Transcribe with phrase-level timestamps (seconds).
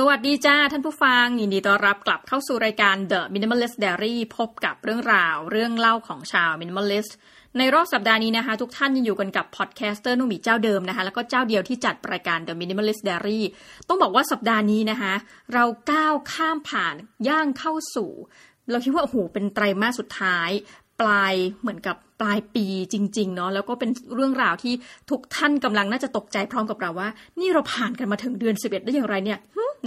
[0.00, 7.12] สวัสดีจ้าท่านผู้ฟัง ยินดีต้อนรับกลับเข้าสู่รายการ The Minimalist Diary พบกับเรื่องราวเรื่องเล่าของชาว Minimalist
[7.58, 13.40] ในรอบสัปดาห์นี้นะคะ ทุกท่านยังอยู่กันกับพอดแคสเตอร์นุ่มีเจ้าเดิมนะคะ แล้วก็เจ้าเดียวที่จัดรายการ The Minimalist Diary
[13.88, 15.14] ต้องบอกว่าสัปดาห์นี้นะคะ
[15.54, 16.94] เราก้าวข้ามผ่าน
[17.28, 18.10] ย่างเข้าสู่
[18.70, 20.50] เราคิดว่าโอ้โหเป็นไตรมาสสุดท้าย
[21.00, 24.74] ปลายเหมือนกับ ปลายปีจริง ๆ เนาะแล้วก็เป็นเรื่องราวที่
[25.10, 27.08] ทุกท่านกำลังน่าจะตกใจพร้อมกับเราว่า
[27.40, 29.38] นี่เราผ่านกันมาถึงเดือน 11 ได้อย่างไรเนี่ย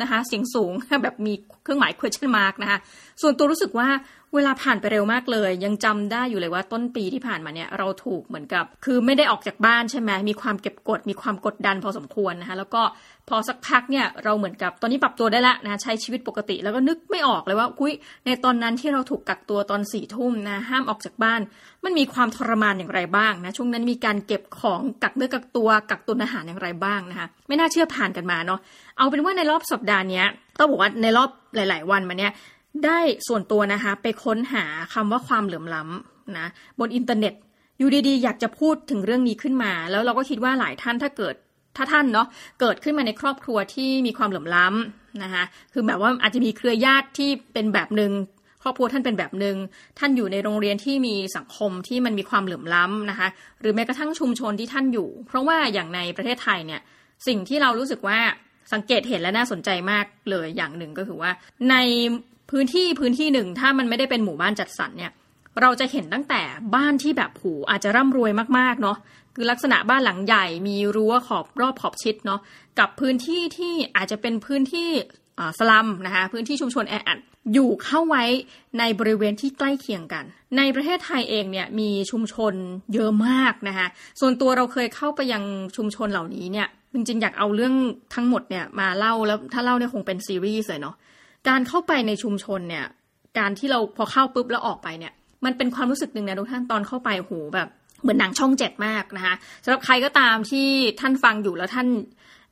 [0.01, 0.71] นะคะเสียงสูง
[1.03, 1.33] แบบมี
[1.63, 2.79] เครื่องหมาย question mark นะคะ
[3.21, 3.87] ส่วนตัวรู้สึกว่า
[4.35, 12.81] เวลาผ่านไปเร็วมากเลย ยังจำได้อยู่เลยว่าต้นปีที่ผ่านมาเนี่ยเราถูกเหมือนกับ คือไม่ได้ออกจากบ้านใช่ไหมมีความเก็บกด มีความกดดันพอสมควรนะคะแล้วก็
[13.29, 17.93] พอสักพักเนี่ยเราเหมือนกับตอนนี้ปรับตัวได้ละนะใช้ชีวิตปกติแล้วก็นึกไม่ออกเลยว่ากุ้ย
[18.25, 21.41] ในตอนนั้นที่เราถูกกักตัวตอนสี่ทุ่มนะห้ามออกจากบ้าน
[21.85, 28.59] มันมีความทรมานอย่างไรบ้างนะช่วงนั้นมีการเก็บของกักเนื้อกักตัวกักตุนอาหารอย่างไรบ้างนะคะ ไม่น่าเชื่อผ่านกันมาเนาะ
[28.97, 30.23] เอาเป็นว่าในรอบสัปดาห์นี้
[30.59, 32.31] ต้องบอกว่าในรอบหลาย ๆ วันมาเนี้ย
[32.85, 36.47] ได้ส่วนตัวนะคะ ไปค้นหาคำว่าความเหลื่อมล้ำนะ
[36.79, 37.33] บนอินเทอร์เน็ต
[37.77, 41.35] อยู่ดีๆ อยากจะพูดถึงเรื่องนี้ขึ้นมา แล้วเราก็คิดว่าหลายท่านถ้าเกิด
[41.77, 42.27] ถ้าท่านเนาะ
[42.59, 48.11] เกิดขึ้นมาในครอบครัวที่มีความเหลื่อมล้ำนะคะคือแบบว่าอาจจะมีเครือญาติที่เป็นแบบหนึ่ง
[48.61, 49.55] ครอบครัวท่านเป็นแบบหนึ่ง
[49.99, 53.27] ท่านอยู่ในโรงเรียนที่มีสังคมที่มันมีความเหลื่อมล้ำนะคะ
[53.61, 56.81] หรือแม้กระทั่งชุมชนที่ท่านอยู่ เพราะว่าอย่างในประเทศไทยเนี่ย
[57.27, 58.19] สิ่งที่เรารู้สึกว่า
[58.73, 61.31] สังเกตเห็นและน่าสนใจมากเลยอย่างหนึ่งก็คือว่า
[61.71, 61.75] ใน
[62.51, 65.11] พื้นที่พื้นที่หนึ่งถ้ามันไม่ได้เป็นหมู่บ้านจัดสรรเนี่ย
[65.61, 66.41] เราจะเห็นตั้งแต่
[66.75, 68.97] บ้านที่แบบผูอาจจะร่ำรวยมากๆเนาะ
[69.35, 72.39] คือลักษณะบ้านหลังใหญ่มีรั้วขอบรอบขอบชิดเนาะ
[72.79, 74.89] กับพื้นที่ที่อาจจะเป็นพื้นที่
[75.59, 77.19] สลัมนะคะพื้นที่ชุมชนแออัด
[77.53, 78.23] อยู่เข้าไว้
[78.79, 80.25] ในบริเวณที่ใกล้เคียงกัน
[80.57, 82.53] ในประเทศไทยเองเนี่ยมีชุมชน
[82.93, 83.87] เยอะมากนะคะ
[84.19, 85.43] ส่วนตัวเราเคยเข้าไปยัง
[85.77, 87.73] ชุมชนเหล่านี้เนี่ยจริงๆอยากเอาเรื่อง
[88.15, 90.95] ทั้งหมดเนี่ยมาเล่าแล้วถ้าเล่าเนี่ยคงเป็นซีรีส์เลยเนาะ
[91.49, 92.85] การเข้าไปในชุมชนเนี่ย
[93.39, 95.13] การที่เราพอเข้าปุ๊บแล้วออกไปเนี่ย
[95.45, 97.67] มันเป็นความรู้สึกหนึ่งนะทุกท่านตอนเข้าไปโหแบบ
[98.01, 100.67] เหมือนหนังช่องเจ็ดมากนะคะสำหรับใครก็ตามที่
[100.99, 101.87] ท่านฟังอยู่แล้วท่าน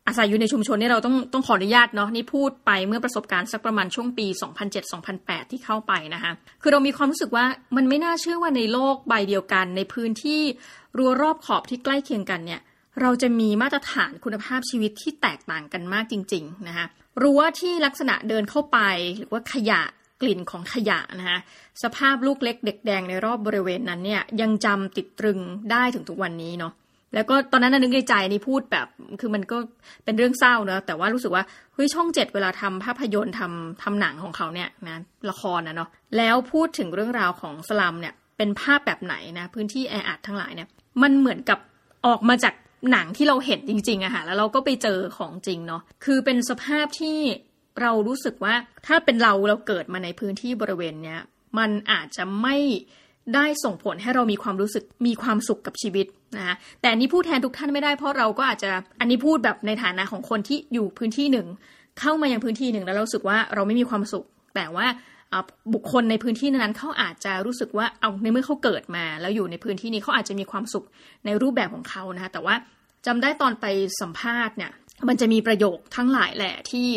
[0.10, 4.28] อาศัยอยู่ในชุมชนนี่เราต้องต้องขออนุญาตเนาะนี่พูดไปเมื่อประสบการณ์สักประมาณช่วงปี
[4.90, 6.32] 2007-2008 ที่เข้าไปนะคะ
[6.62, 10.42] คือเรามีความรู้สึกว่ามันไม่น่าเชื่อว่าในโลกใบเดียวกัน ในพื้นที่
[10.98, 12.62] รัวรอบขอบที่ใกล้เคียงกันเนี่ย
[13.02, 16.86] เราจะมีมาตรฐานคุณภาพชีวิตที่แตกต่างกันมากจริง ๆ นะคะ
[17.22, 18.80] รั้วที่ลักษณะเดินเข้าไป
[19.18, 19.82] หรือว่าขยะ
[20.22, 21.40] กลิ่นของขยะนะคะ
[21.84, 25.40] สภาพลูกเล็กเด็กแดงในรอบบริเวณนั้นเนี่ยยังจำติดตรึง
[25.72, 26.74] ได้ถึงทุกวันนี้เนาะ
[27.14, 28.88] แล้วก็ตอนนั้นนึกในใจนี่พูดแบบ
[29.20, 29.58] คือมันก็
[30.06, 31.44] เป็นเรื่องเศร้าเนอะแต่ว่ารู้สึกว่า
[31.74, 40.68] เฮ้ยช่องเจ็ดเวลาทำภาพยนตร์ทำทำหนังของเขาเนี่ยนะละครนะเนาะแล้วพูดถึงเรื่องราวของสลัมเนี่ยเป็นภาพแบบไหนนะพื้นที่แออัดทั้งหลายเนี่ย
[41.02, 41.60] มันเหมือนกับ
[42.08, 42.54] ออกมาจาก
[42.92, 47.20] หนังที่เราเห็นจริงๆอะค่ะแล้วเราก็ไปเจอของจริงเนาะคือเป็นสภาพที่
[47.82, 48.54] เรารู้สึกว่า
[48.88, 51.20] ถ้าเป็นเราเราเกิดมาในพื้นที่บริเวณเนี้ย
[51.58, 52.58] มันอาจจะไม่
[53.36, 56.08] ได้ส่งผลให้เรามีความรู้สึกมีความสุขกับชีวิต
[56.38, 58.70] นะคะแต่อันนี้พูดแทนทุกท่านไม่ได้เพราะเราก็อาจจะ
[59.00, 61.48] อันนี้พูดแบบในฐานะของคนที่อยู่พื้นที่หนึ่ง
[62.00, 64.26] เข้ามายังพื้นที่หนึ่งแล้วเราสึกว่าเราไม่มีความสุข
[64.56, 64.88] แต่ว่า
[65.74, 70.86] บุคคลในพื้นที่นั้นเขาอาจจะรู้สึกว่าเอาในเมื่อเขาเกิดมา แล้วอยู่ในพื้นที่นี้เขาอาจจะมีความสุข
[71.26, 72.56] ในรูปแบบของเขานะคะแต่ว่า
[73.06, 73.66] จำได้ตอนไป
[74.02, 74.72] สัมภาษณ์เนี่ย
[75.08, 76.88] มันจะมีประโยคทั้งหลายแหละที่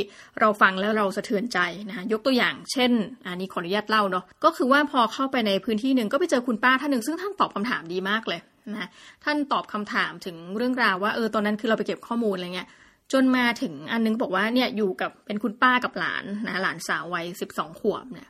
[0.40, 1.58] เราฟังแล้วเราสะเทือนใจ
[1.88, 2.92] นะคะยกตัวอย่างเช่น
[3.26, 8.40] อันนี้ขออนุญาตเล่าเนาะก็คือว่าพอเข้าไปในพื้นที่หนึ่งก็ไปเจอคุณป้าท่านหนึ่งซึ่งท่านตอบคำถามดีมากเลย
[8.70, 8.88] นะ
[9.24, 12.68] ท่านตอบคำถามถึงเรื่องราวว่าเออตอนนั้นคือเราไปเก็บข้อมูลอะไรเงี้ย
[13.12, 18.28] จนมาถึงอันนึงบอกว่าเนี่ยอยู่กับเป็นคุณป้ากับหลานนะหลานสาววัยสิบสองขวบเนี่ย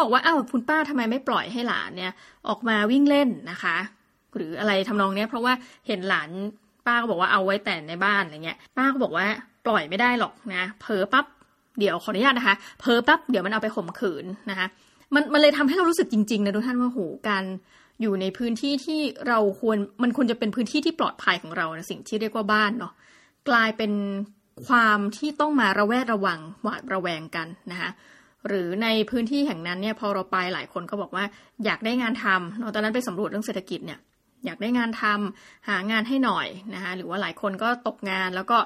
[0.00, 2.12] บอกว่าอ้าวคุณป้าทำไมไม่ปล่อยให้หลานเนี่ย
[2.48, 3.76] ออกมาวิ่งเล่นนะคะ
[4.36, 5.52] หรืออะไรทำนองเนี้ยเพราะว่า
[5.86, 6.30] เห็นหลาน
[6.88, 9.26] ป้าก็บอกว่าเอาไว้แต่ในบ้านอะไรเงี้ย ป้าก็บอกว่า
[9.66, 11.26] ปล่อยไม่ได้หรอกนะเผลอปั๊บ
[11.78, 14.66] เดี๋ยวขออนุญาตนะคะเผลอปั๊บเดี๋ยวมันเอาไปข่มขืนนะคะ
[15.14, 17.44] มันมันเลยทำให้เรารู้สึกจริงๆนะทุกท่านว่าโหการ
[18.02, 22.92] อยู่ในพื้นที่ที่เราควรมันควรจะเป็นพื้นที่ที่ปลอดภัยของเรานะสิ่งที่เรียกว่าบ้านเนาะ
[23.48, 23.92] กลายเป็น
[24.66, 27.90] ความที่ต้องมาระแวดระวังหวาดระแวงกันนะคะ
[28.48, 31.24] หรือในพื้นที่แห่งนั้นเนี่ยพอเราไปหลายคนก็บอกว่า
[31.64, 33.98] อยากได้งานทำเนาะตอนนั้นไปสำรวจเรื่องเศรษฐกิจเนี่ย
[34.44, 38.58] อยากได้งานทำหางานให้หน่อยนะคะหรือว่าหลายคนก็ตกงานแล้วก็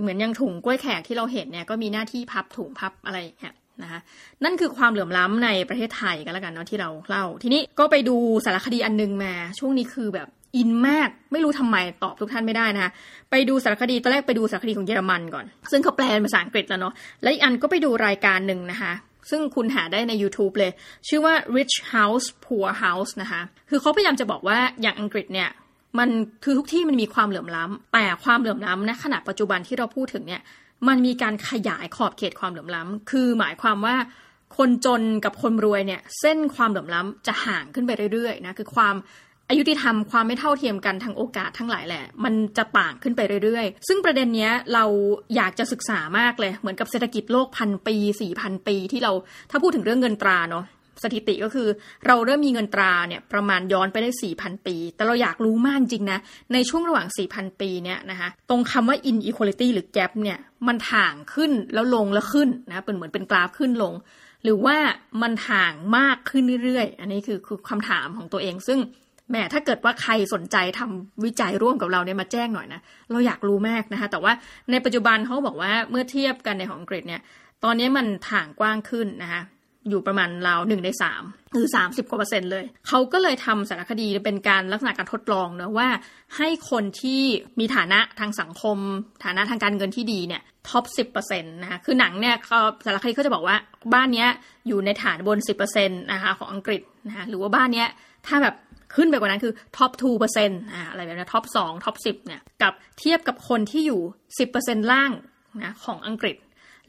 [0.00, 4.00] เหมือนยังถุงกล้วยแขกที่เราเห็นเนี่ยก็มีหน้าที่พับถุงพับอะไรเนี่ยนะคะ
[4.44, 12.90] นั่นคือความเหลื่อมล้ำในประเทศไทยกันแล้วกันเนาะที่เราเล่า ทีนี้ก็ไปดูสารคดีอันนึงมา ช่วงนี้คือแบบอินมากไม่รู้ทำไมตอบทุกท่านไม่ได้นะคะ
[13.30, 18.92] ไปดูสารคดีตอนแรกไปดูสารคดีของเยอรมันก่อน ซึ่งเขาแปลเป็นภาษาอังกฤษแล้วเนาะและอีกอันก็ไปดูรายการหนึ่งนะคะ
[19.30, 20.72] ซึ่งคุณหาได้ใน YouTube เลย
[21.08, 25.50] ชื่อว่า Rich House Poor House นะคะ คือเขาพยายามจะบอกว่าอย่างอังกฤษเนี่ย
[25.98, 26.08] มัน
[26.44, 30.42] คือทุกที่มันมีความเหลื่อมล้ำแต่ความเหลื่อมล้ำนะขณะปัจจุบันที่เราพูดถึงเนี่ย
[30.88, 33.96] มันมีการขยายขอบเขตความเหลื่อมล้ำคือหมายความว่า
[34.56, 38.94] คนจนกับคนรวยเนี่ยเส้นความเหลื่อมล้ำจะห่างขึ้นไปเรื่อยๆนะคือความ
[39.52, 44.84] อายุติธรรมความไม่เท่าเทียมกันทางโอกาสทั้งหลายแหละ มันจะต่างขึ้นไปเรื่อยๆ ซึ่งประเด็นเนี้ยเรา
[45.36, 49.12] อยากจะศึกษามากเลย เหมือนกับเศรษฐกิจโลกพันปีสี่พันปีที่เรา
[49.50, 50.64] ถ้าพูดถึงเรื่องเงินตราเนาะ
[51.02, 51.68] สถิติก็คือ
[52.06, 56.18] เราเริ่มมีเงินตราเนี่ยประมาณย้อนไปได้ 4,000 ปี แต่เราอยากรู้มากจริงนะ
[56.52, 63.94] ในช่วงระหว่าง 4,000 ปีเนี่ยนะคะตรงคำว่า inequality หรือ gap เนี่ยมันถ่างขึ้นแล้วลงแล้วขึ้นนะเป็นเหมือนเป็นกราฟขึ้นลง
[64.44, 64.76] หรือว่า
[65.22, 68.78] มันถ่างมากขึ้นเรื่อยๆ อันนี้คือคือคำถามของตัวเอง ซึ่ง
[69.30, 72.80] แม่ถ้าเกิดว่าใครสนใจทำวิจัยร่วมกับเราเนี่ยมาแจ้งหน่อยนะ
[73.10, 74.32] เราอยากรู้มากนะคะ แต่ว่า
[74.70, 77.20] ในปัจจุบันเขาบอกว่าเมื่อเทียบกันในของอังกฤษเนี่ย
[77.64, 79.42] ตอนนี้มันถ่างกว้างขึ้นนะคะ
[79.88, 81.22] อยู่ประมาณราวหนึ่งในสาม
[81.54, 85.88] คือสามสิบกว่าเปอร์เซ็นต์เลย เขาก็เลยทำสารคดีเป็นการลักษณะการทดลองเนะว่า
[86.36, 87.22] ให้คนที่
[87.58, 88.78] มีฐานะทางสังคม
[89.24, 92.34] ฐานะทางการเงินที่ดีเนี่ย top สิบเปอร์เซ็นต์นะคะคือหนังเนี่ย
[92.84, 93.56] สารคดีเขาจะบอกว่า
[93.94, 94.28] บ้านเนี้ย
[94.68, 97.88] อยู่ในฐานบนสิบเปอร์เซ็นต์นะคะของอังกฤษนะคะหรือว่าบ้านเนี้ย
[98.26, 98.54] ถ้าแบบ
[98.94, 100.12] ขึ้นไปกว่านั้นคือ top 2%อ
[100.48, 100.60] นต์
[100.90, 104.00] อะไรแบบนี้ top 2 top 10เนี่ยกับเทียบกับคนที่อยู่
[104.46, 105.10] 10%ล่าง
[105.62, 106.36] นะของอังกฤษ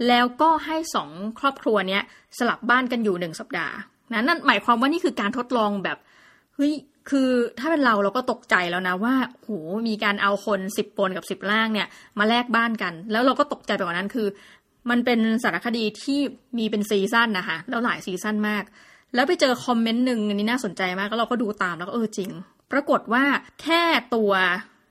[0.07, 1.09] แล้วก็ให้สอง
[1.39, 2.03] ครอบครัวเนี้ย
[2.37, 3.75] สลับบ้านกันอยู่หนึ่งสัปดาห์
[4.11, 5.97] นะนั่นหมายความว่านี่คือการทดลองแบบ
[6.55, 6.73] เฮ้ย
[7.09, 9.49] คือถ้าเป็นเราเราก็ตกใจแล้วนะว่าโห
[9.87, 11.87] มีการเอาคนสิบบนกับสิบล่างเนี่ย
[12.19, 14.27] มาแลกบ้านกัน แล้วเราก็ตกใจไปกว่านั้นคือ
[14.89, 16.19] มันเป็นสารคดีที่
[16.57, 18.63] มีเป็นซีซั่นนะคะแล้วหลายซีซั่นมาก
[19.15, 22.29] แล้วไปเจอคอมเมนต์หนึ่งอันนี้น่าสนใจมากแล้วเราก็ดูตามแล้วก็เออจริง
[22.71, 23.23] ปรากฏว่า
[23.61, 23.81] แค่
[24.15, 24.31] ตัว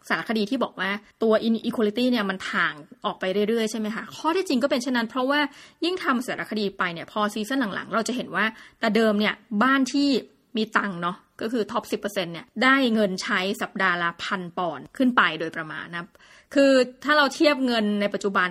[0.08, 0.90] สารคดีที่บอกว่า
[1.22, 2.74] ตัว inequality เนี่ยมันถ่าง
[3.04, 5.40] ออกไปเรื่อยๆ ใช่ไหมคะข้อที่จริงก็เป็นเช่นนั้น เพราะว่า
[5.84, 8.44] ยิ่งทำสารคดีไปเนี่ยพอซีซั่นหลังๆ เราจะเห็นว่า
[8.80, 10.08] แต่เดิมเนี่ยบ้านที่
[10.56, 11.96] มีตังเนาะก็คือ top สิบ
[12.32, 16.06] เนี่ยได้เงินใช้สัปดาห์ละพันปอนด์ขึ้นไปโดยประมาณนะ
[16.54, 16.72] คือ
[17.04, 18.50] ถ้าเราเทียบเงินในปัจจุบัน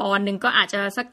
[0.00, 1.06] ปอนด์หนึ่งก็อาจจะสัก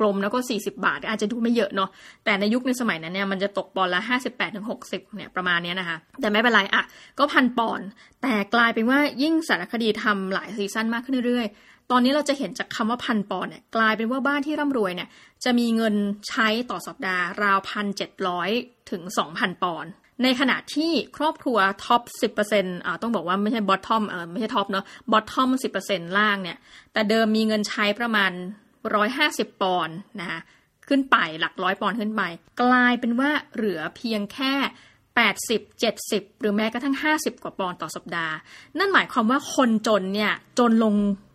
[0.00, 1.90] กลมๆแล้วก็ 40 บาท อาจจะดูไม่เยอะเนาะ
[2.24, 6.82] แต่ในยุคในสมัยนั้นเนี่ยมันจะตกปอนด์ละ58ถึง60เนี่ยประมาณนี้นะคะ แต่ไม่เป็นไรอะ
[7.18, 7.80] ก็พันปอนด์
[8.22, 15.08] แต่กลายเป็นว่ายิ่งสารคดีทำหลายซีซั่นมากขึ้นเรื่อยๆ ตอนนี้เราจะเห็นจากคำว่าพันปอนด์เนี่ยกลายเป็นว่าบ้านที่ร่ำรวยเนี่ย
[15.44, 15.94] จะมีเงิน
[16.28, 18.50] ใช้ต่อสัปดาห์ราวพันเจ็ดร้อย
[18.90, 19.86] ถึงสองพันปอนด์
[20.24, 26.58] ในขณะที่ครอบครัว top สิบเปอร์เซ็นต์อ่าต้องบอกว่าไม่ใช่ bottom เออไม่ใช่ top เนาะบอททอมสิบเปอร์เซ็นต์ล่างเนี่ย
[26.92, 28.30] แต่เดิมมีเงินใช้ประมาณ
[28.94, 30.40] ร้อยห้าสิบปอนด์นะคะ
[30.88, 32.22] ขึ้นไปหลักร้อยปอนด์ขึ้นไป
[32.62, 34.54] กลายเป็นว่าเหลือเพียงแค่
[35.16, 38.34] 80 70 หรือแม้กระทั่ง 50 กว่าปอนด์ต่อสัปดาห์
[38.78, 40.94] นั่นหมายความว่าคนจนเนี่ยจนลง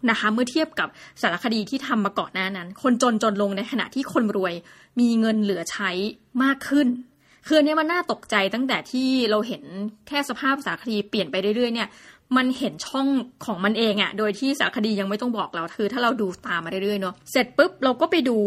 [0.09, 0.87] นะคะเมื่อเทียบกับ
[1.21, 4.53] สารคดีที่ทำมาก่อนหน้านั้น คนจนจนลงในขณะที่คนรวย
[4.99, 5.89] มีเงินเหลือใช้
[6.43, 6.87] มากขึ้น
[7.47, 9.63] คือเนี้ยมันน่าตกใจตั้งแต่ที่เราเห็น
[10.07, 11.89] แค่สภาพสารคดีเปลี่ยนไปเรื่อยๆเนี่ย
[12.37, 13.07] มันเห็นช่อง
[13.45, 18.37] ของมันเองอะโดยที่สารคดียังไม่ต้องบอกเราคือถ้าเราดูตามมาเรื่อยๆเนาะเสร็จปุ๊บเราก็ไปดู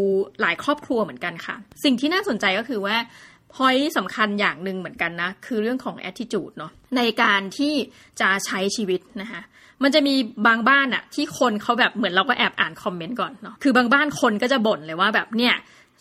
[0.41, 1.55] หลายครอบครัวเหมือนกันค่ะ
[1.85, 2.97] สิ่งที่น่าสนใจก็คือว่า
[3.55, 7.75] พอยสำคัญอย่างหนึ่งเหมือนกันนะ คือเรื่องของ attitude เนาะในการที่
[8.21, 9.41] จะใช้ชีวิตนะคะ
[9.83, 10.15] มันจะมี
[10.47, 15.55] บางบ้านอะที่คนเขาแบบเหมือนเราก็แอบอ่านคอมเมนต์ก่อนเนาะคือบางบ้านคนก็จะบ่นเลยว่าแบบเนี่ย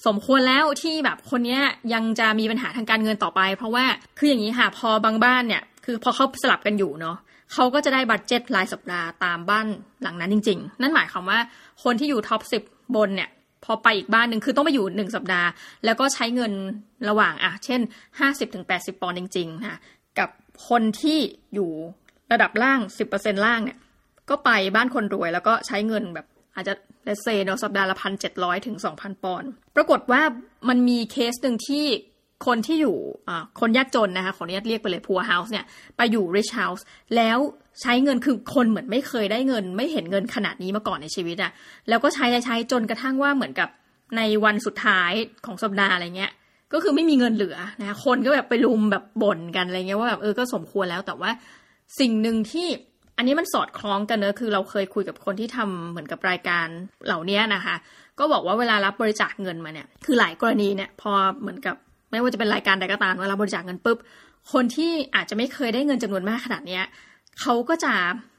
[0.06, 1.60] สมควรแล้วที่แบบคนนี้
[1.94, 3.86] ยังจะมีปัญหาทางการเงินต่อไป เพราะว่า
[4.18, 7.18] คืออย่างนี้ค่ะพอบางบ้านเนี่ยคือพอเขาสลับกันอยู่เนาะ
[7.54, 9.66] เขาก็จะได้ budget รายสัปดาห์ตามบ้าน
[10.02, 11.40] หลังนั้นจริง ๆ นั่นหมายความว่า
[11.84, 12.64] คนที่อยู่ top สิบ
[12.96, 13.30] บนเนี่ย
[13.66, 15.50] พอไปอีกบ้านหนึ่งคือต้องไปอยู่หนึ่งสัปดาห์
[15.86, 16.52] แล้วก็ใช้เงิน
[17.10, 17.82] ระหว่างอะเช่น
[18.20, 19.80] ห้าสิบถึงแปดสิบปอนด์จริงๆนะ
[20.20, 20.30] กับ
[20.70, 21.20] คนที่
[21.54, 21.70] อยู่
[22.32, 23.78] ระดับล่างสิบเปอร์เซ็นต์ล่างเนี่ย
[24.30, 26.74] ก็ไปบ้านคนรวยแล้วก็ใช้เงินแบบอาจจะ
[27.04, 30.22] เลเซเนาะสัปดาห์ละพันเจ็ดร้อยถึงสองพันปอนด์ปรากฏว่า
[30.70, 31.86] มันมีเคสหนึ่งที่
[32.46, 32.96] คนที่อยู่
[33.60, 35.66] คนยากจนนะคะขออนุญาตเรียกไปเลย poor house เนี่ย
[35.98, 36.82] ไปอยู่ rich house
[37.16, 37.38] แล้ว
[37.82, 41.52] ใช้เงินคือคนเหมือนไม่เคยได้เงิน ไม่เห็นเงินขนาดนี้มาก่อนในชีวิตอะ
[41.90, 43.70] แล้วก็ใช้ใช้จนกระทั่งว่าเหมือนกับ
[44.18, 45.12] ในวันสุดท้าย
[45.46, 46.32] ของสัปดาห์อะไรเงี้ย
[46.74, 51.32] ก็คือไม่มีเงินเหลือนะคะคนก็แบบไปรุมแบบบ่นกันอะไรเงี้ยว่าแบบเออก็สมควรแล้วแต่ว่า
[52.00, 52.68] สิ่งหนึ่งที่
[53.18, 56.68] อันนี้มันสอดคล้องกันเนอะคือเราเคยคุยกับคนที่ทำเหมือนกับรายการ
[57.06, 57.76] เหล่านี้นะคะ
[58.20, 61.76] ก็บอกว่าเวลารับบริจาคเงินมาเนี่ย คือหลายกรณีเนี่ยพอเหมือนกับ
[62.12, 63.98] ไม่ว่าจะเป็นรายการใดก็ตามเวลาบริจาคเงินปุ๊บ
[64.54, 66.84] คนที่อาจจะไม่เคยได้เงินจำนวนมากขนาดเนี้ย
[67.42, 67.94] เขาก็จะ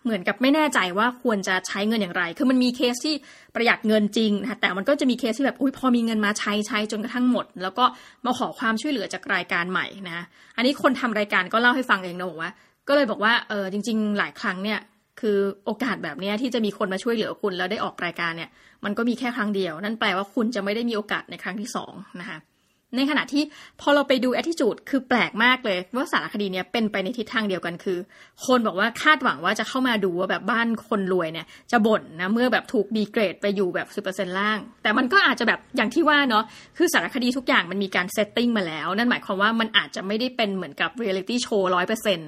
[0.05, 3.15] เหมือนกับไม่แน่ใจว่าควรจะใช้เงินอย่างไร คือมันมีเคสที่
[3.55, 7.85] ประหยัดเงินจริงนะแต่มันก็จะมีเคสที่แบบอุ้ยพอมีเงินมาใช้ใช้จนกระทั่งหมด แล้วก็
[8.25, 10.25] มาขอความช่วยเหลือจากรายการใหม่นะ
[10.57, 12.53] อันนี้คนทำรายการก็เล่าให้ฟังเองนะบอกว่า
[12.89, 14.79] ก็เลยบอกว่าเออจริง ๆ หลายครั้งเนี่ย
[15.21, 18.51] คือโอกาสแบบนี้ที่จะมีคนมาช่วยเหลือคุณแล้วได้ออกรายการเนี่ย
[18.85, 22.39] มันก็มีแค่ครั้งเดียว นั่นแปลว่าคุณจะไม่ได้มีโอกาสในครั้งที่สองนะคะ
[22.97, 23.43] ในขณะที่
[23.81, 27.99] พอเราไปดู attitude คือแปลกมากเลย ว่าสารคดีเนี้ยเป็นไปในทิศทางเดียวกันคือ
[28.47, 36.45] คนบอกว่าคาดหวังว่าจะเข้ามาดูว่าแบบบ้านคนรวยเนี่ย จะบ่นนะเมื่อแบบถูกดีเกรดไปอยู่แบบสิบเปอร์เซ็นล่าง แต่มันก็อาจจะแบบอย่างที่ว่าเนาะ
[36.77, 42.19] คือสารคดีทุกอย่างมันมีการ setting มาแล้ว นั่นหมายความว่ามันอาจจะไม่ได้เป็นเหมือนกับเรียลิตี้โชว์ร้อยเปอร์เซ็นต์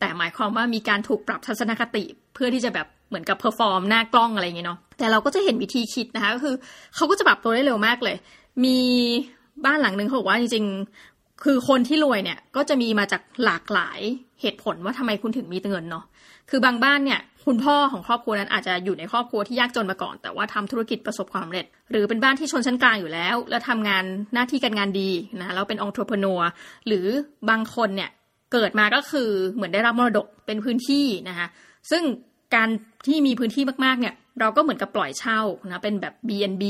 [0.00, 6.54] แต่หมายความว่ามีการถูกปรับทัศนคติเพื่อที่จะแบบเหมือนกับ perform หน้ากล้องอะไรอย่างเงี้ยเนาะแต่เราก็จะเห็นวิธีคิดนะคะก็คือ
[6.96, 8.16] เขาก็จะปรับตัวได้เร็วมากเลย
[8.64, 8.78] มี
[9.64, 14.00] บ้านหลังหนึ่งเขาบอกว่าจริงๆ คือคนที่รวยเนี่ยก็จะมีมาจากหลากหลาย
[14.40, 16.04] เหตุผลว่าทำไมคุณถึงมีเงินเนาะ
[16.50, 26.42] คือบางบ้านเนี่ยคุณพ่อของครอบครัวนั้นอาจจะอยู่ในครอบครัวที่ยากจนมาก่อน แต่ว่าทำธุรกิจประสบความสำเร็จ หรือเป็นบ้านที่ชนชั้นกลางอยู่แล้ว แล้วทำงานหน้าที่การงานดีนะแล้วเป็นองค์ประกอบ
[26.86, 27.06] หรือ
[27.50, 28.10] บางคนเนี่ย
[28.52, 31.46] เกิดมาก็คือเหมือนได้รับมรดกเป็นพื้นที่นะคะ
[31.90, 32.02] ซึ่ง
[32.54, 32.68] การ
[33.06, 36.64] ที่มีพื้นที่มากๆเนี่ย เราก็เหมือนกับปล่อยเช่านะเป็นแบบ B&B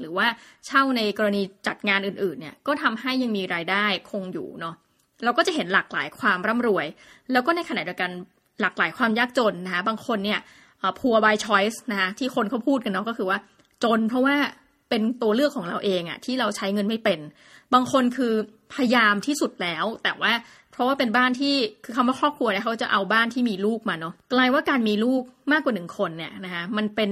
[0.00, 0.26] หรือว่า
[0.66, 4.74] เช่าในกรณีจัดงานอื่นๆเนี่ยก็ทำให้ยังมีรายได้คงอยู่เนาะ
[5.24, 6.86] เราก็จะเห็นหลากหลายความร่ำรวย
[7.32, 8.10] แล้วก็ในขณะเดียวกัน
[8.60, 10.40] หลากหลายความยากจนนะคะบางคนเนี่ย
[11.00, 13.38] poor by choice นะคะที่คนเขาพูดกันเนาะก็คือว่า
[13.84, 14.36] จนเพราะว่า
[14.88, 17.20] เป็นตัวเลือกของเราเองอะที่เราใช้เงินไม่เป็น
[17.74, 18.32] บางคนคือ
[18.74, 20.32] พยายามที่สุดแล้ว แต่ว่า
[20.72, 21.54] เพราะว่าเป็นบ้านที่
[21.84, 27.10] คือคำว่าครอบครัวเนี่ยเขาจะเอาบ้านที่มีลูกมาเนาะกลายว่าการมีลูกมากกว่าหนึ่งคนเนี่ยนะคะมันเป็น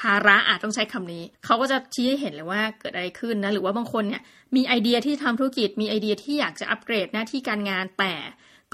[0.00, 4.22] ภาระอาจต้องใช้คำนี้ เขาก็จะชี้ให้เห็นเลยว่าเกิดอะไรขึ้นนะ หรือว่าบางคนเนี่ย
[4.56, 8.14] มีไอเดียที่ทำธุรกิจ มีไอเดียที่อยากจะอัปเกรดหน้าที่การงานแต่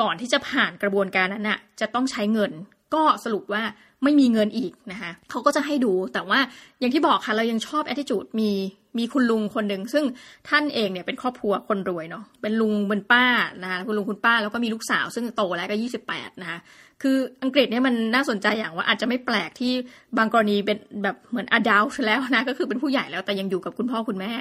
[0.01, 2.53] ก่อนที่จะผ่านกระบวนการนั้นน่ะจะต้องใช้เงิน
[2.95, 3.63] ก็สรุปว่า
[4.03, 6.39] ไม่มีเงินอีกนะคะเขาก็จะให้ดูแต่ว่า
[6.81, 8.51] อย่างที่บอกค่ะเรายังชอบ attitude มี
[8.99, 10.05] มีคุณลุงคนหนึ่งซึ่ง
[10.49, 13.27] ท่านเองเนี่ยเป็นครอบครัวคนรวยเนาะเป็นลุงเป็นป้า
[13.63, 16.59] นะคะคุณลุงคุณป้าแล้วก็มีลูกสาว ซึ่งโตแล้วก็ยี่สิบแปดนะคะ
[17.03, 19.73] คืออังกฤษเนี่ยมันน่าสนใจอย่างว่าอาจจะไม่แปลกที่
[20.19, 24.33] บางกรณีเป็นแบบเหมือนอดัลแล้วนะก็คือเป็นผู้ใหญ่แล้วแต่ยังอยู่กับคุณพ่อคุณแม่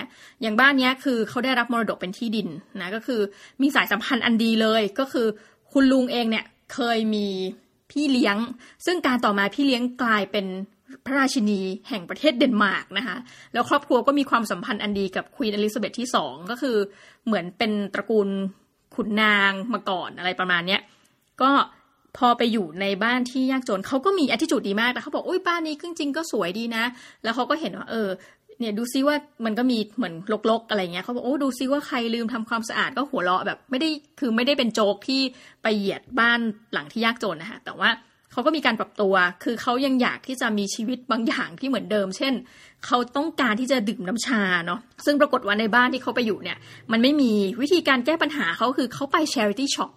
[0.42, 2.48] อย่างบ้านนี้คือเขาได้รับมรดกเป็นที่ดิน
[2.82, 3.22] นะก็คือ
[3.62, 5.28] มีสายสัมพันธ์อันดีเลยก็คือ
[5.74, 7.28] คุณลุงเองเนี่ยเคยมี
[7.94, 8.38] พี่เลี้ยง
[8.86, 10.46] ซึ่งการต่อมาพี่เลี้ยงกลายเป็น
[11.06, 11.60] พระราชินี
[11.90, 13.18] แห่งประเทศเดนมาร์กนะคะ
[13.54, 16.78] แล้วครอบครัวก็มีความสัมพันธ์อันดีกับควีนอลิซาเบธที่สองก็คือ
[17.26, 18.30] เหมือนเป็นตระกูล
[18.96, 20.82] ขุนนางมาก่อนอะไรประมาณเนี้ย
[21.42, 21.52] ก็
[22.18, 26.84] พอไปอยู่ในบ้านที่ยากจนเขาก็มีอธิจุดดีมากแต่เขาบอกโอ้ยบ้านนี้จริงๆก็สวยดีนะ
[27.24, 28.10] แล้วเขาก็เห็นว่าเออ
[28.60, 30.14] เนี่ยดูซิว่ามันก็มีเหมือน
[30.50, 35.22] ลกๆอะไรเงี้ยเขาบอกโอ้ดูซิว่าใครลืมทำความสะอาดก็หัวเราะแบบไม่ได้คือไม่ได้เป็นโจกที่
[35.64, 36.40] ไปเหยียดบ้าน
[36.74, 37.90] หลังที่ยากจนนะคะแต่ว่า
[38.32, 42.34] เขาก็มีการปรับตัว คือเขายังอยากที่จะมีชีวิตบางอย่างที่เหมือนเดิม เช่น
[42.86, 46.58] เขาต้องการที่จะดื่มน้ำชาเนาะ ซึ่งปรากฏว่าในบ้านที่เขาไปอยู่เนี่ย
[46.92, 47.32] มันไม่มี
[47.62, 49.92] วิธีการแก้ปัญหาเขาคือเขาไป charity shop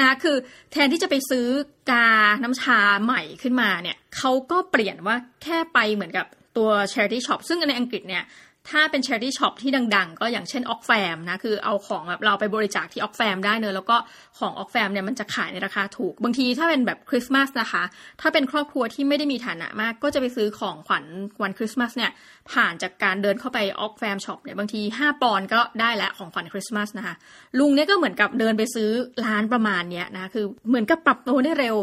[0.00, 0.36] นะคือ
[0.72, 1.46] แทนที่จะไปซื้อ
[1.90, 2.08] กา
[2.42, 8.24] น้ำชาใหม่ขึ้นมาเนี่ยเขาก็เปลี่ยนว่าแค่ไปเหมือนกับ ตัว charity shop ซึ่งในอังกฤษเนี่ย
[8.72, 13.96] ถ้าเป็น charity shop ที่ดัง ๆ ก็อย่างเช่น Oxfam นะ คือเอาของแบบเราไปบริจาคที่ Oxfam ได้เนอะแล้วก็
[14.38, 17.82] ของ Oxfam เนี่ยมันจะขายในราคาถูก บางทีถ้าเป็นแบบคริสต์มาสนะคะ
[18.20, 21.04] ถ้าเป็นครอบครัวที่ไม่ได้มีฐานะมาก ก็จะไปซื้อของขวัญ
[21.42, 22.10] วันคริสต์มาสเนี่ย
[22.52, 27.14] ผ่านจากการเดินเข้าไป Oxfam shop เนี่ยบางที 5 ปอนด์ก็ได้แล้วของขวัญคริสต์มาสนะคะ
[27.58, 28.90] ลุงเนี่ยก็เหมือนกับเดินไปซื้อ
[29.26, 31.76] ร้านประมาณเนี้ยนะคือเหมือนกับปรับตัวได้เร็ว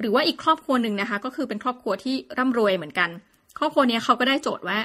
[0.00, 3.10] หรือว่าอีกครอบครัวหนึ่งนะคะ ก็คือเป็นครอบครัวที่ร่ำรวยเหมือนกัน
[3.58, 4.78] ครอบครัวนี้เขาก็ได้โจทย์ว่า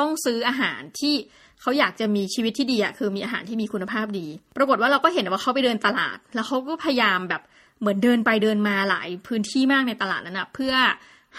[0.00, 1.14] ต้องซื้ออาหารที่
[1.60, 7.42] เขาอยากจะมีชีวิตที่ดีอะคือมีอาหารที่มีคุณภาพดี ปรากฏว่าเราก็เห็นว่าเขาไปเดินตลาด แล้วเขาก็พยายามแบบ
[7.80, 10.74] เหมือนเดินไปเดินมาหลายพื้นที่มากในตลาดนั้นอะเพื่อ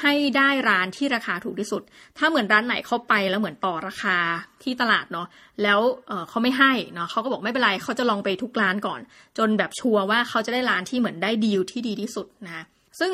[0.01, 1.81] ให้ได้ร้านที่ราคาถูกที่สุด
[2.17, 4.17] ถ้าเหมือนร้านไหนเข้าไปแล้วเหมือนต่อราคา
[4.63, 5.27] ที่ตลาดเนาะ
[5.63, 8.99] แล้วเเขาไม่ให้เนาะเขาก็บอกไม่เป็นไรเขาจะลองไปทุกร้านก่อน
[9.37, 12.63] จนแบบชัวร์ว่าเขาจะได้ร้านที่เหมือนได้ดีลที่ดีที่สุดนะ
[12.99, 13.11] ซึ่ง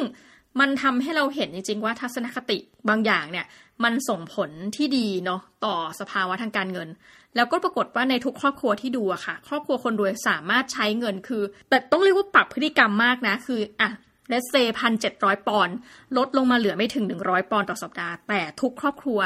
[0.60, 2.58] มันทำให้เราเห็นจริง ๆ ว่าทัศนคติ
[2.89, 3.46] บางอย่างเนี่ย
[3.84, 6.89] มันส่งผลที่ดีเนาะต่อสภาวะทางการเงิน
[7.36, 13.89] แล้วก็ปรากฏว่าในทุกครอบครัวที่ดูอะค่ะ ครอบครัวคนรวยสามารถใช้เงินคือ แต่ต้องเรียกว่าปรับพฤติกรรมมากนะ คืออะ
[14.30, 15.75] let's say พันเจ็ดร้อยปอนด์
[16.18, 19.20] ลดลงมาเหลือไม่ถึงหนึ่งร้อยปอนด์ต่อสัปดาห์ แต่ทุกครอบครัว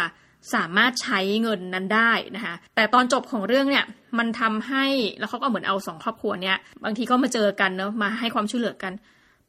[0.55, 3.85] สามารถใช้เงินนั้นได้นะคะ แต่ตอนจบของเรื่องเนี่ย
[4.17, 4.85] มันทำให้
[5.19, 8.93] แล้วเขาก็เหมือนเอาสองครอบครัวเนี่ยบางทีก็มาเจอกันเนาะมาให้ความช่วยเหลือกัน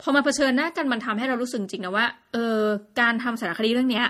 [0.03, 2.61] พอมาเผชิญหน้ากันมันทำให้เรารู้สึกจริงนะว่า เออ
[3.01, 4.03] การทำสารคดีเรื่องนี้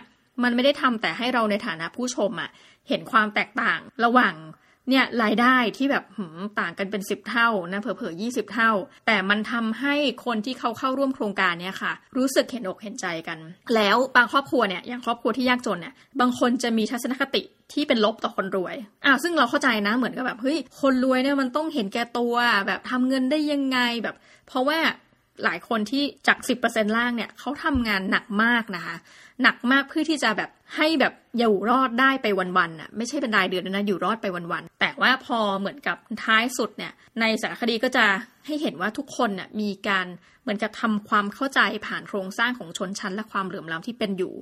[0.43, 2.51] มันไม่ได้ทำแต่ให้เราในฐานะผู้ชมอะ
[2.89, 4.35] เห็นความแตกต่างระหว่าง
[4.91, 8.71] เนี่ยรายได้ที่แบบหืมต่างกันเป็นสิบเท่านะเผลอๆยี่สิบเท่า
[9.07, 9.95] แต่มันทำให้
[10.25, 13.39] คนที่เขาเข้าร่วมโครงการเนี่ยค่ะ รู้สึกเห็นอกเห็นใจกัน
[13.75, 22.35] แล้วบางครอบครัวเนี่ยอย่างครอบครัวที่ยากจนเนี่ยบางคนจะมีทัศนคติที่เป็นลบต่อคนรวยอ้าวซึ่งเราเข้าใจนะเหมือนกับแบบเฮ้ยคนรวยเนี่ยมันต้องเห็นแก่ตัว
[22.67, 24.17] แบบทำเงินได้ยังไงแบบ
[24.49, 24.79] เพราะว่า
[25.45, 28.97] หลายคนที่จาก 10%ล่างเนี่ยเขาทำงานหนักมากนะคะ
[29.43, 38.07] หนักมากเพื่อที่จะแบบให้แบบอยู่รอดได้ไปวันๆน่ะไม่ใช่เป็นรายเดือนนะอยู่รอดไปวันๆแต่ว่าพอเหมือนกับท้ายสุดเนี่ยในสารคดีก็จะ
[38.47, 40.07] ให้เห็นว่าทุกคนน่ะมีการ
[40.43, 44.35] เหมือนกับทำความเข้าใจผ่านโครงสร้างของชนชั้น และความเหลื่อมล้ำที่เป็นอยู่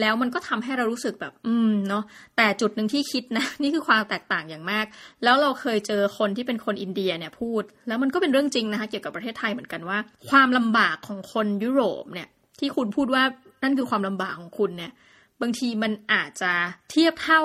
[0.00, 2.04] แล้วมันก็ทำให้เรารู้สึกแบบ อืมเนาะ
[2.36, 4.86] แต่จุดหนึ่งที่คิดนะ นี่คือความแตกต่างอย่างมาก
[5.24, 9.98] แล้วเราเคยเจอคนที่เป็นคนอินเดียเนี่ยพูด แล้วมันก็เป็นเรื่องจริงนะคะเกี่ยวกับประเทศไทยเหมือนกันว่า
[10.30, 12.28] ความลำบากของคนยุโรปเนี่ย
[12.60, 13.24] ที่คุณพูดว่า
[13.62, 14.92] นั่นคือความลำบากของคุณเนี่ย
[15.40, 16.52] บางทีมันอาจจะ
[16.90, 17.42] เทียบเท่า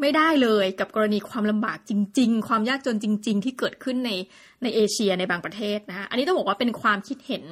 [0.00, 4.10] ไม่ได้เลยกับกรณีความลำบากจริง ๆ ความยากจนจริง ๆ ที่เกิดขึ้นใน
[4.62, 7.44] ในเอเชียในบางประเทศนะคะอันนี้ต้องบอกว่าเป็นความคิดเห็น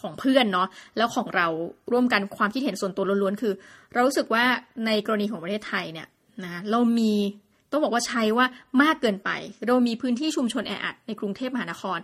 [0.00, 1.46] ของเพื่อนเนาะแล้วของเรา
[1.92, 3.52] ร่วมกันความคิดเห็นส่วนตัวล้วนๆคือ
[3.92, 4.44] เรารู้สึกว่า
[4.86, 6.08] ในกรณีของประเทศไทยเนี่ย
[6.44, 7.12] นะเรามี
[7.70, 8.46] ต้องบอกว่าใช้ว่า
[8.82, 9.30] มากเกินไป
[9.66, 11.98] เรามีพื้นที่ชุมชนแออัดในกรุงเทพมหานคร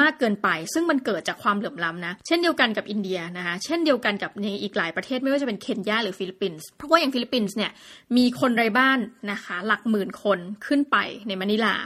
[0.00, 7.70] มากเกินไป ซึ่งมันเกิดจากความเหลื่อมล้ำนะ เช่นเดียวกันกับอินเดียนะคะเช่นเดียวกันกับในอีกหลายประเทศไม่ว่าจะเป็นเคนยาหรือฟิลิปปินส์เพราะว่าอย่างฟิลิปปินส์เนี่ย
[8.16, 8.98] มีคนไร้บ้าน
[9.32, 10.96] นะคะหลักหมื่นคนขึ้นไป
[11.28, 11.76] ในมะนิลา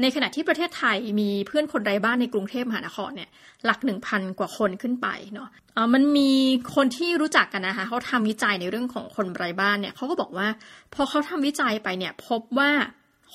[0.00, 3.30] ในขณะที่ประเทศไทยมีเพื่อนคนไร้บ้านในกรุงเทพมหานครเนี่ย
[3.64, 6.30] หลักหนึ่งพันกว่าคนขึ้นไปเนาะเออมันมี
[6.74, 10.48] คนที่รู้จักกันนะคะเขาทำวิจัยในเรื่องของคนไร้บ้านเนี่ยเขาก็บอกว่า
[10.94, 12.70] พอเขาทำวิจัยไปเนี่ยพบว่า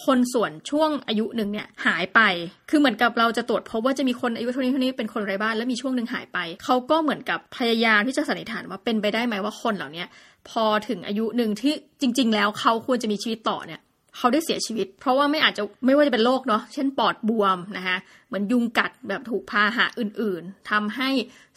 [0.06, 2.22] คนส่วนช่วงอายุหนึ่งเนี่ยหายไป
[2.70, 10.06] คือเหมือนกับเราจะตรวจพบว่าจะมีคนอายุเท่านี้เท่านี้เป็นคนไร้บ้านแล้วมีช่วงหนึ่งหายไป เขาก็เหมือนกับพยายามที่จะสันนิษฐานว่าเป็นไปได้ไหมว่าคนเหล่านี้
[10.50, 13.82] พอถึงอายุหนึ่งที่จริง ๆ แล้วเขาควรจะมีชีวิตต่อเนี่ย
[14.18, 21.10] เขาได้เสียชีวิต เพราะว่าไม่อาจจะไม่ว่าจะเป็นโรคเนาะเช่นปอดบวมนะคะเหมือนยุงกัดแบบถูกพาหะอื่นๆทำให้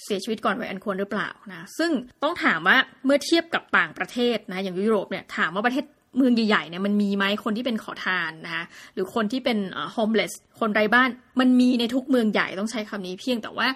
[0.04, 1.90] เสียชีวิตก่อนวัยอันควรหรือเปล่านะซึ่ง
[2.22, 5.84] ต้องถามว่าเมื่อเทียบกับต่างประเทศนะอย่างยุโรปเนี่ยถามว่าประเทศ
[6.16, 8.64] เมืองใหญ่ๆเนี่ยมันมีไหมคนที่เป็นขอทานนะคะ
[8.94, 9.58] หรือคนที่เป็น
[9.92, 11.08] โฮมเลสคนไร้บ้าน
[11.40, 13.68] มันมีในทุกเมืองใหญ่ต้องใช้คำนี้เพียงแต่ว่า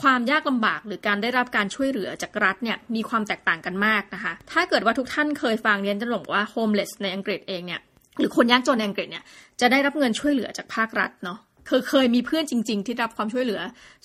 [0.00, 7.80] ความยากลำบากหรือการได้รับการช่วยเหลือจากรัฐเนี่ยมีความแตกต่างกันมากนะคะ ถ้าเกิดว่าทุกท่านเคยฟังเรียนจะบอกว่าโฮมเลสในอังกฤษเองเนี่ย
[8.18, 9.24] หรือคนยากจนในอังกฤษเนี่ย
[9.60, 13.60] จะได้รับเงินช่วยเหลือจากภาครัฐเนาะเคยเคยมีเพื่อนจริง ๆ ที่รับความช่วยเหลือ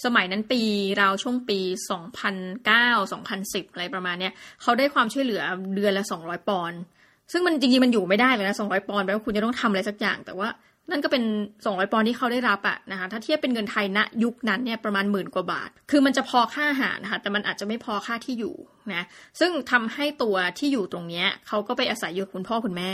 [0.06, 0.62] สมัยนั้นปี
[1.02, 1.60] ราวช่วงปี
[2.42, 5.42] 2009 2010 อะไรประมาณเนี้ยเขาได้ความช่วยเหลือ
[5.76, 6.80] เดือนละ 200 ปอนด์
[7.32, 10.50] ซึ่งมันจริงๆมันอยู่ไม่ได้เลยนะ200ปอนด์แปลว่าคุณจะต้องทำอะไรสักอย่าง แต่ว่า
[10.92, 11.24] นั่นก็เป็น
[11.64, 18.56] 200 ปอนด์ที่เขาได้รับอะนะคะ ถ้าเทียบเป็นเงินไทยณยุคนั้นเนี่ยประมาณหมื่นกว่าบาท คือมันจะพอค่าอาหารนะคะแต่มันอาจจะไม่พอค่าที่อยู่
[18.94, 19.06] นะ
[19.40, 22.92] ซึ่งทำให้ตัวที่อยู่ตรงนี้เขาก็ไปอาศัยอยู่คุณพ่อคุณแม่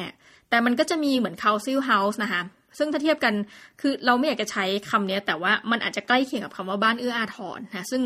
[0.50, 2.42] แต่มันก็จะมีเหมือน council house นะคะ
[2.78, 3.34] ซึ่งถ้าเทียบกัน
[3.82, 8.02] คือเราไม่อยากจะใช้คำนี้แต่ว่ามันอาจจะใกล้เคียงกับคำว่าบ้านเอื้ออาทรนะ ซึ่ง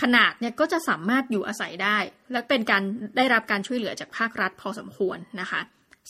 [0.00, 1.98] ขนาดเนี่ยก็จะสามารถอยู่อาศัยได้
[2.32, 2.82] และเป็นการ
[3.16, 5.60] ได้รับการช่วยเหลือจากภาครัฐพอสมควรนะคะ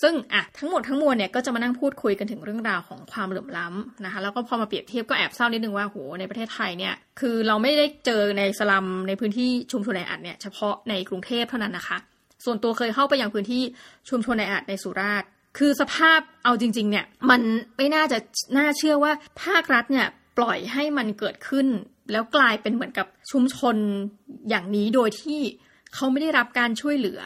[0.03, 11.99] ซึ่งอะทั้งหมดทั้งมวลเนี่ยก็จะมานั่งพูดคุยกันถึงเรื่องราวของความเหลื่อมล้ำนะคะ แล้วก็พอมาเปรียบเทียบก็แอบเศร้านิดนึงว่าโหในประเทศไทยเนี่ยคือเราไม่ได้เจอในสลัมในพื้นที่ชุมชนในอัดเนี่ยเฉพาะในกรุงเทพเท่านั้นนะคะ
[12.45, 13.63] ส่วนตัวเคยเข้าไปยังพื้นที่
[14.11, 17.41] ชุมชนในอัดในสุราษฎร์คือสภาพเอาจริง ๆ เนี่ยมัน
[17.77, 18.19] ไม่น่าจะ
[18.57, 19.13] น่าเชื่อว่า
[19.45, 20.07] ภาครัฐเนี่ย
[20.41, 21.67] ปล่อยให้มันเกิดขึ้น
[22.13, 23.77] แล้วกลายเป็นเหมือนกับชุมชน
[24.49, 25.41] อย่างนี้โดยที่
[25.95, 27.21] เขาไม่ได้รับการช่วยเหลือ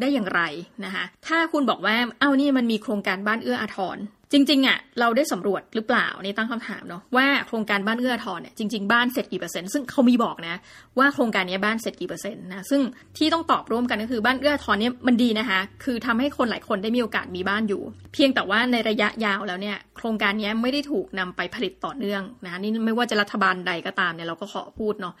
[0.00, 0.42] ได้อย่างไร
[0.84, 3.96] นะคะถ้าคุณบอกว่า เอานี่มันมีโครงการบ้านเอื้ออาทร
[4.32, 10.56] จริงๆอะเราได้สำรวจหรือเปล่านี่ตั้งคำถามเนาะว่าโครงการบ้านเอื้อทอนเนี่ยจริงๆบ้านเสร็จกี่เปอร์เซ็นต์ซึ่งเขามีบอกนะ
[10.98, 12.80] ว่าโครงการนี้บ้านเสร็จกี่เปอร์เซ็นต์นะซึ่ง
[13.18, 17.82] ที่ต้องตอบร่วมกันก็คือบ้านเอื้อทอนเนี่ยมันดีนะคะคือทำให้คนหลายคนได้มีโอกาสมีบ้านอยู่
[18.14, 25.14] เพียงแต่ว่าในระยะยาวแล้วเนี่ยโครงการนี้ไม่ได้ถูกนำไปผลิตต่อเนื่องนะนี่ไม่ว่าจะรัฐบาลใดก็ตามเนี่ยเราก็ขอพูดเนาะ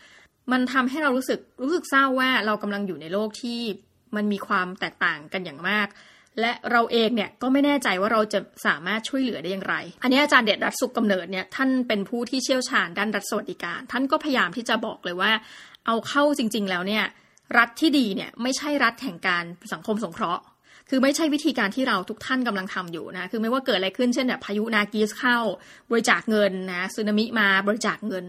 [0.52, 3.60] มันทำให้เรารู้สึกรู้สึกเศร้าว่าเรากำลังอยู่ในโลกที่
[4.16, 5.88] มันมีความแตกต่างกันอย่างมาก
[6.40, 15.32] และเราเองเนี่ยก็ไม่แน่ใจว่าเราจะสามารถช่วยเหลือได้อย่างไร อันนี้อาจารย์เด็ดรัฐสุขกำเนิดเนี่ยท่านเป็นผู้ที่เชี่ยวชาญด้านรัฐสวัสดิการ ท่านก็พยายามที่จะบอกเลยว่า
[15.86, 17.04] เอาเข้าจริง ๆ แล้วเนี่ย
[17.58, 20.42] รัฐที่ดีเนี่ยไม่ใช่รัฐแห่งการสังคมสงเคราะห์
[20.88, 25.38] คือไม่ใช่วิธีการที่เราทุกท่านกำลังทำอยู่นะ คือไม่ว่าเกิดอะไรขึ้นเช่นแบบพายุนากีสเข้า
[25.90, 28.24] บริจาคเงินนะสึนามิมาบริจาคเงิน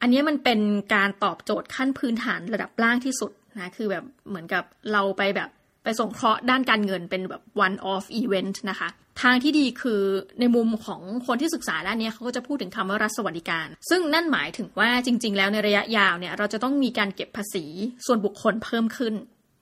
[0.00, 0.60] อันนี้มันเป็น
[0.94, 5.50] การตอบโจทย์ขั้นพื้นฐานระดับล่างที่สุดนะ คือแบบเหมือนกับเราไปแบบ
[5.86, 8.88] ไปส่งเคราะห์ด้านการเงินเป็นแบบ one off event นะคะ
[9.22, 10.02] ทางที่ดีคือ
[10.40, 17.64] ในมุมของคนที่ศึกษาด้านนี้เขาก็จะพูดถึงคำว่ารัฐสวัสดิการ ซึ่งนั่นหมายถึงว่าจริง ๆ แล้วในระยะยาวเนี่ยเราจะต้องมีการเก็บภาษี
[18.06, 19.14] ส่วนบุคคลเพิ่มขึ้น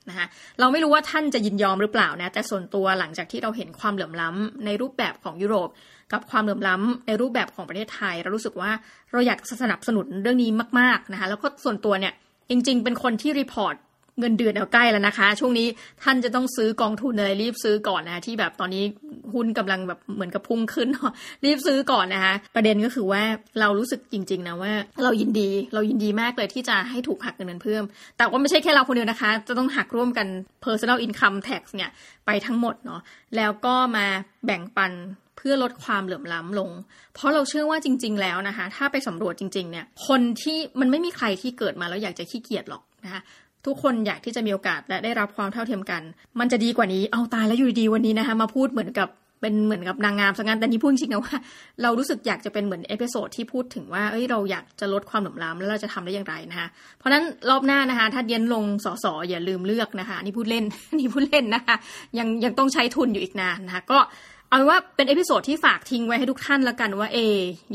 [0.08, 0.26] นะคะ
[0.60, 5.68] เราไม่รู้ว่าท่านจะยินยอมหรือเปล่านะ แต่ส่วนตัวหลังจากที่เราเห็นความเหลื่อมล้ำในรูปแบบของยุโรป
[6.12, 8.70] กับความเหลื่อมล้ำในรูปแบบของประเทศไทย เรารู้สึกว่า
[9.12, 12.12] เราอยากสนับสนุนเรื่องนี้มาก ๆนะคะ แล้วก็ส่วนตัวเนี่ย
[12.50, 13.74] จริง ๆ เป็นคนที่รีพอร์ต
[14.18, 15.68] เงินเดือนเอาใกล้แล้วนะคะ ช่วงนี้
[16.02, 18.84] ท่านจะต้องซื้อกองทุนอะไรรีบซื้อก่อนนะที่แบบตอนนี้
[19.34, 20.88] หุ้นกำลังแบบเหมือนกับพุ่งขึ้น
[21.44, 23.22] รีบซื้อก่อนนะคะประเด็นก็คือว่า
[23.60, 24.72] เรารู้สึกจริง ๆนะว่า
[25.04, 27.82] เรายินดีเรายินดีมากเลยที่จะให้ถูกหักเงินเดือนเพิ่ม
[28.16, 30.26] แต่ว่าไม่ใช่แค่เราคนเดียวนะคะ จะต้องหักร่วมกัน
[30.64, 31.90] personal income tax เนี่ย
[32.26, 33.00] ไปทั้งหมดเนาะ
[33.36, 34.06] แล้วก็มา
[34.46, 34.92] แบ่งปัน
[35.36, 36.70] เพื่อลดความเหลื่อมล้ำลง
[37.14, 43.22] เพราะเราเชื่อว่าจริง ๆ แล้วนะคะ ถ้าไปสำรวจจริง ๆ เนี่ย คนที่มันไม่มีใครที่เกิดมาแล้วอยากจะขี้เกียจหรอกนะคะ
[43.66, 46.02] ทุกคนอยากที่จะมีโอกาสและได้รับความเท่าเทียมกัน
[46.40, 49.08] มันจะดีกว่านี้เอาตายแล้วอยู่ดีวันนี้นะคะมาพูดเหมือนกับ
[49.40, 51.36] เป็นเหมือนกับนางงามสังงานแต่นี่พูดจริงนะว่า
[51.82, 60.64] เรารู้สึกอยากจะเป็นเหมือน episode ที่พูดถึงว่าเอ้ยเราอยากจะลดความเหลื่อมล้ำแล้วเราจะทำได้อย่างไรนะคะเพราะนั้นรอบหน้านะคะถ้าเย็นลงสอสออย่าลืมเลือกนะคะนี่พูดเล่น
[60.98, 61.76] นี่พูดเล่นนะคะ
[62.18, 63.98] ยังยังต้องใช้ทุนอยู่อีกนานนะคะก็
[64.54, 67.18] เอาเป็นว่าเป็น episode ที่ฝากทิ้งไว้ให้ทุกท่านละกันว่าเอ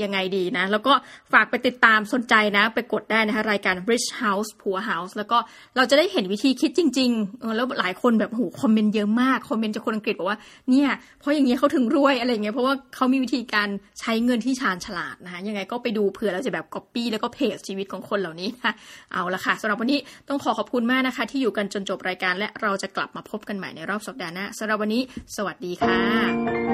[0.03, 0.93] ยังไงดีนะ แล้วก็
[1.33, 5.37] ฝากไปติดตามสนใจนะ ไปกดได้นะคะรายการ Rich House Poor House แล้วก็
[5.75, 10.39] เราจะได้เห็นวิธีคิดจริงๆแล้วหลายคนแบบโหคอมเมนต์เยอะมาก คอมเมนต์จากคนอังกฤษบอกว่า
[10.69, 10.89] เนี่ย
[11.19, 13.67] เพราะอย่างนี้เขาถึงรวยอะไรเงี้ยเพราะว่าเขามีวิธีการ
[13.99, 18.73] ใช้เงินที่ชาญฉลาดนะคะยังไงก็ไปดูเผื่อเราจะแบบก๊อปปี้แล้วก็ paste ชีวิตของคนเหล่านี้นะ
[19.11, 25.01] เอาละค่ะสำหรับวันนี้ต้องขอขอบคุณมากนะคะ ที่อยู่กันจนจบรายการและเราจะกลับมาพบกันใหม่ในรอบสัปดาห์หน้าสำหรับวันนี้
[25.35, 26.68] สวัสดีค่ะ